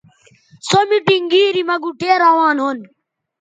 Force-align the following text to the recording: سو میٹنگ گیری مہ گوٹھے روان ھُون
سو 0.67 0.79
میٹنگ 0.89 1.25
گیری 1.31 1.63
مہ 1.67 1.75
گوٹھے 1.83 2.11
روان 2.23 2.55
ھُون 2.61 2.77